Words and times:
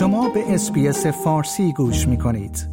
شما 0.00 0.28
به 0.28 0.54
SBS 0.54 1.06
فارسی 1.06 1.72
گوش 1.72 2.08
می 2.08 2.18
کنید. 2.18 2.68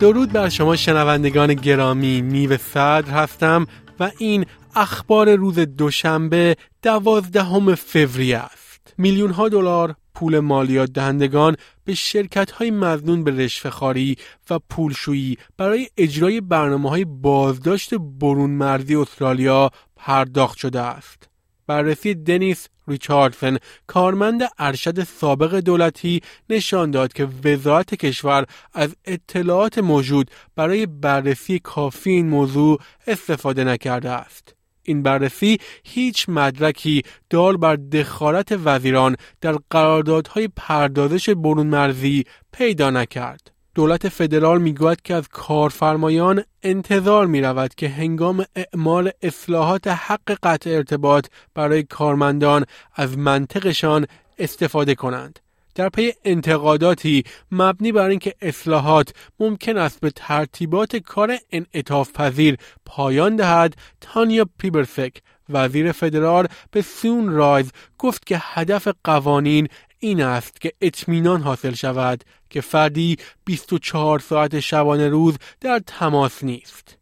درود 0.00 0.32
بر 0.32 0.48
شما 0.48 0.76
شنوندگان 0.76 1.54
گرامی 1.54 2.22
نیو 2.22 2.56
صدر 2.56 3.10
هستم 3.10 3.66
و 4.00 4.10
این 4.18 4.46
اخبار 4.76 5.34
روز 5.34 5.58
دوشنبه 5.58 6.56
دوازدهم 6.82 7.74
فوریه 7.74 8.38
است 8.38 8.94
میلیون 8.98 9.30
ها 9.30 9.48
دلار 9.48 9.94
پول 10.14 10.38
مالیات 10.38 10.92
دهندگان 10.92 11.56
به 11.84 11.94
شرکت 11.94 12.50
های 12.50 12.70
مزنون 12.70 13.24
به 13.24 13.30
رشوه 13.30 14.14
و 14.50 14.58
پولشویی 14.58 15.38
برای 15.56 15.88
اجرای 15.96 16.40
برنامه 16.40 16.90
های 16.90 17.04
بازداشت 17.04 17.94
برون 17.94 18.50
مرزی 18.50 18.96
استرالیا 18.96 19.70
پرداخت 19.96 20.58
شده 20.58 20.80
است. 20.80 21.28
بررسی 21.66 22.14
دنیس 22.14 22.68
ریچاردسن 22.88 23.56
کارمند 23.86 24.42
ارشد 24.58 25.04
سابق 25.04 25.54
دولتی 25.60 26.20
نشان 26.50 26.90
داد 26.90 27.12
که 27.12 27.28
وزارت 27.44 27.94
کشور 27.94 28.46
از 28.72 28.96
اطلاعات 29.04 29.78
موجود 29.78 30.30
برای 30.56 30.86
بررسی 30.86 31.58
کافی 31.58 32.10
این 32.10 32.28
موضوع 32.28 32.80
استفاده 33.06 33.64
نکرده 33.64 34.10
است. 34.10 34.54
این 34.82 35.02
بررسی 35.02 35.58
هیچ 35.84 36.28
مدرکی 36.28 37.02
دار 37.30 37.56
بر 37.56 37.76
دخالت 37.76 38.58
وزیران 38.64 39.16
در 39.40 39.58
قراردادهای 39.70 40.48
پردازش 40.56 41.30
برون 41.30 41.66
مرزی 41.66 42.24
پیدا 42.52 42.90
نکرد. 42.90 43.52
دولت 43.74 44.08
فدرال 44.08 44.62
می‌گوید 44.62 45.02
که 45.02 45.14
از 45.14 45.28
کارفرمایان 45.28 46.44
انتظار 46.62 47.26
می 47.26 47.40
رود 47.40 47.74
که 47.74 47.88
هنگام 47.88 48.44
اعمال 48.56 49.10
اصلاحات 49.22 49.86
حق 49.86 50.38
قطع 50.42 50.70
ارتباط 50.70 51.26
برای 51.54 51.82
کارمندان 51.82 52.64
از 52.94 53.18
منطقشان 53.18 54.06
استفاده 54.38 54.94
کنند. 54.94 55.38
در 55.74 55.88
پی 55.88 56.12
انتقاداتی 56.24 57.24
مبنی 57.50 57.92
بر 57.92 58.08
اینکه 58.08 58.34
اصلاحات 58.40 59.14
ممکن 59.40 59.78
است 59.78 60.00
به 60.00 60.10
ترتیبات 60.10 60.96
کار 60.96 61.38
انعطاف 61.52 62.12
پذیر 62.12 62.56
پایان 62.86 63.36
دهد 63.36 63.76
تانیا 64.00 64.46
پیبرسک 64.58 65.16
وزیر 65.48 65.92
فدرال 65.92 66.48
به 66.70 66.82
سون 66.82 67.28
رایز 67.28 67.72
گفت 67.98 68.26
که 68.26 68.38
هدف 68.40 68.88
قوانین 69.04 69.68
این 69.98 70.22
است 70.22 70.60
که 70.60 70.72
اطمینان 70.80 71.40
حاصل 71.40 71.74
شود 71.74 72.24
که 72.50 72.60
فردی 72.60 73.16
24 73.44 74.18
ساعت 74.18 74.60
شبانه 74.60 75.08
روز 75.08 75.36
در 75.60 75.80
تماس 75.86 76.44
نیست. 76.44 76.98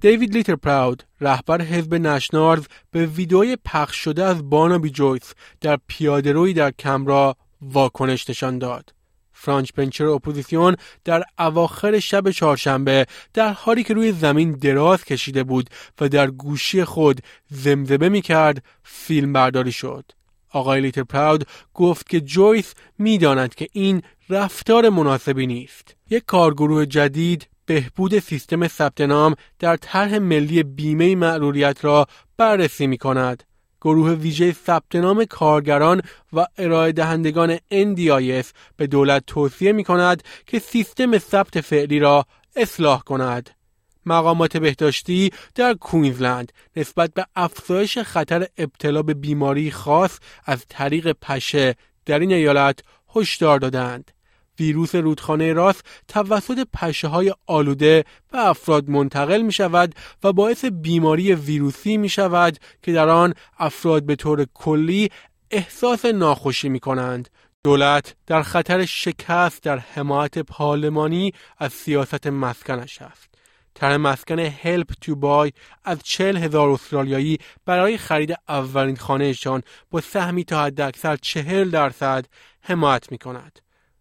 دیوید 0.00 0.34
لیتل‌پراود 0.34 1.02
رهبر 1.20 1.62
حزب 1.62 1.94
نشنالز 1.94 2.66
به 2.90 3.06
ویدئوی 3.06 3.56
پخش 3.64 3.96
شده 3.96 4.24
از 4.24 4.50
بارنابی 4.50 4.90
جویس 4.90 5.32
در 5.60 5.78
پیادهروی 5.86 6.52
در 6.52 6.70
کانبرا 6.70 7.36
واکنش 7.62 8.30
نشان 8.30 8.58
داد. 8.58 8.94
frontbencher 9.32 10.06
اپوزیسیون 10.06 10.76
در 11.04 11.24
اواخر 11.38 11.98
شب 11.98 12.30
چهارشنبه 12.30 13.06
در 13.34 13.52
حالی 13.52 13.84
که 13.84 13.94
روی 13.94 14.12
زمین 14.12 14.52
دراز 14.52 15.04
کشیده 15.04 15.44
بود 15.44 15.70
و 16.00 16.08
در 16.08 16.30
گوشی 16.30 16.84
خود 16.84 17.20
زمزمه 17.50 18.08
می 18.08 18.22
کرد 18.22 18.64
فیلم 18.82 19.32
برداری 19.32 19.72
شد. 19.72 20.04
آقای 20.52 20.80
لیتر 20.80 21.02
پراود 21.02 21.46
گفت 21.74 22.08
که 22.08 22.20
جویس 22.20 22.74
می‌داند 22.98 23.54
که 23.54 23.68
این 23.72 24.02
رفتار 24.28 24.88
مناسبی 24.88 25.46
نیست. 25.46 25.96
یک 26.10 26.24
کارگروه 26.26 26.86
جدید 26.86 27.48
بهبود 27.66 28.18
سیستم 28.18 28.68
ثبت 28.68 29.00
نام 29.00 29.34
در 29.58 29.76
طرح 29.76 30.18
ملی 30.18 30.62
بیمه 30.62 31.14
معلولیت 31.14 31.84
را 31.84 32.06
بررسی 32.36 32.86
می 32.86 32.98
کند. 32.98 33.44
گروه 33.80 34.12
ویژه 34.12 34.52
ثبت 34.52 34.96
نام 34.96 35.24
کارگران 35.24 36.02
و 36.32 36.46
ارائه 36.58 36.92
دهندگان 36.92 37.56
NDIS 37.56 38.46
به 38.76 38.86
دولت 38.86 39.22
توصیه 39.26 39.72
می 39.72 39.84
کند 39.84 40.22
که 40.46 40.58
سیستم 40.58 41.18
ثبت 41.18 41.60
فعلی 41.60 41.98
را 41.98 42.26
اصلاح 42.56 43.02
کند. 43.02 43.50
مقامات 44.06 44.56
بهداشتی 44.56 45.30
در 45.54 45.74
کوینزلند 45.74 46.52
نسبت 46.76 47.14
به 47.14 47.26
افزایش 47.36 47.98
خطر 47.98 48.46
ابتلا 48.58 49.02
به 49.02 49.14
بیماری 49.14 49.70
خاص 49.70 50.18
از 50.44 50.64
طریق 50.68 51.12
پشه 51.12 51.74
در 52.06 52.18
این 52.18 52.32
ایالت 52.32 52.80
هشدار 53.16 53.58
دادند. 53.58 54.10
ویروس 54.60 54.94
رودخانه 54.94 55.52
راست 55.52 55.84
توسط 56.08 56.68
پشه 56.72 57.08
های 57.08 57.34
آلوده 57.46 58.04
به 58.32 58.38
افراد 58.38 58.90
منتقل 58.90 59.42
می 59.42 59.52
شود 59.52 59.94
و 60.24 60.32
باعث 60.32 60.64
بیماری 60.64 61.34
ویروسی 61.34 61.96
می 61.96 62.08
شود 62.08 62.58
که 62.82 62.92
در 62.92 63.08
آن 63.08 63.34
افراد 63.58 64.06
به 64.06 64.16
طور 64.16 64.46
کلی 64.54 65.10
احساس 65.50 66.04
ناخوشی 66.04 66.68
می 66.68 66.80
کنند. 66.80 67.28
دولت 67.64 68.14
در 68.26 68.42
خطر 68.42 68.84
شکست 68.84 69.62
در 69.62 69.78
حمایت 69.78 70.38
پارلمانی 70.38 71.32
از 71.58 71.72
سیاست 71.72 72.26
مسکنش 72.26 73.02
است. 73.02 73.30
طرح 73.74 73.96
مسکن 73.96 74.38
هلپ 74.38 74.92
تو 75.00 75.16
بای 75.16 75.52
از 75.84 75.98
چل 76.02 76.36
هزار 76.36 76.70
استرالیایی 76.70 77.38
برای 77.66 77.98
خرید 77.98 78.34
اولین 78.48 78.96
خانهشان 78.96 79.62
با 79.90 80.00
سهمی 80.00 80.44
تا 80.44 80.64
حداکثر 80.64 81.16
چهل 81.16 81.70
درصد 81.70 82.26
حمایت 82.60 83.12
می 83.12 83.18
کند. 83.18 83.60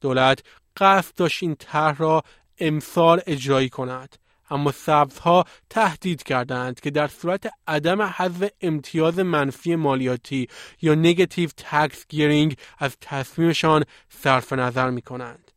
دولت 0.00 0.42
قصد 0.76 1.14
داشت 1.14 1.42
این 1.42 1.54
طرح 1.54 1.96
را 1.96 2.22
امسال 2.58 3.20
اجرایی 3.26 3.68
کند 3.68 4.16
اما 4.50 4.72
سبزها 4.72 5.44
تهدید 5.70 6.22
کردند 6.22 6.80
که 6.80 6.90
در 6.90 7.08
صورت 7.08 7.50
عدم 7.68 8.02
حذف 8.02 8.50
امتیاز 8.60 9.18
منفی 9.18 9.76
مالیاتی 9.76 10.48
یا 10.82 10.94
نگتیو 10.94 11.50
تکس 11.56 12.06
گیرینگ 12.08 12.56
از 12.78 12.96
تصمیمشان 13.00 13.84
صرف 14.08 14.52
نظر 14.52 14.90
می 14.90 15.02
کنند. 15.02 15.50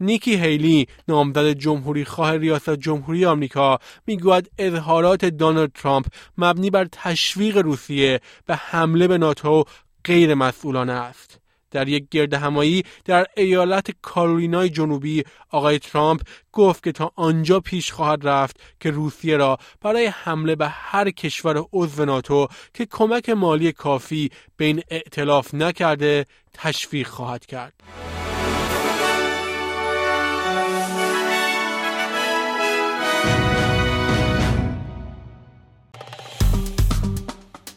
نیکی 0.00 0.36
هیلی 0.36 0.88
نامزد 1.08 1.48
جمهوری 1.52 2.04
خواه 2.04 2.36
ریاست 2.36 2.70
جمهوری 2.70 3.24
آمریکا 3.24 3.78
می‌گوید 4.06 4.50
اظهارات 4.58 5.24
دونالد 5.24 5.72
ترامپ 5.72 6.06
مبنی 6.38 6.70
بر 6.70 6.88
تشویق 6.92 7.56
روسیه 7.56 8.20
به 8.46 8.56
حمله 8.56 9.08
به 9.08 9.18
ناتو 9.18 9.64
غیر 10.04 10.34
مسئولانه 10.34 10.92
است. 10.92 11.43
در 11.74 11.88
یک 11.88 12.08
گرد 12.10 12.34
همایی 12.34 12.82
در 13.04 13.26
ایالت 13.36 13.90
کارولینای 14.02 14.68
جنوبی 14.68 15.24
آقای 15.50 15.78
ترامپ 15.78 16.20
گفت 16.52 16.84
که 16.84 16.92
تا 16.92 17.12
آنجا 17.16 17.60
پیش 17.60 17.92
خواهد 17.92 18.28
رفت 18.28 18.60
که 18.80 18.90
روسیه 18.90 19.36
را 19.36 19.58
برای 19.80 20.06
حمله 20.06 20.56
به 20.56 20.68
هر 20.68 21.10
کشور 21.10 21.64
عضو 21.72 22.04
ناتو 22.04 22.48
که 22.74 22.86
کمک 22.86 23.28
مالی 23.28 23.72
کافی 23.72 24.30
به 24.56 24.64
این 24.64 24.82
ائتلاف 24.90 25.54
نکرده 25.54 26.26
تشویق 26.52 27.08
خواهد 27.08 27.46
کرد. 27.46 27.72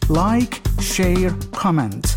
like، 0.09 0.61
share، 0.81 1.31
comment. 1.55 2.16